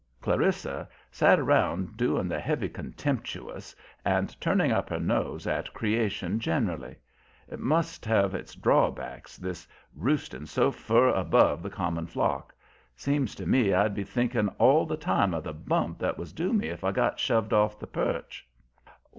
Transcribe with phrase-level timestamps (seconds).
[0.19, 6.95] Clarissa set around doing the heavy contemptuous and turning up her nose at creation generally.
[7.47, 12.51] It must have its drawbacks, this roosting so fur above the common flock;
[12.95, 16.51] seems to me I'd be thinking all the time of the bump that was due
[16.51, 18.47] me if I got shoved off the perch.